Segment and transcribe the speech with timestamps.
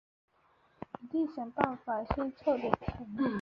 [0.99, 3.07] 一定想办法先凑点钱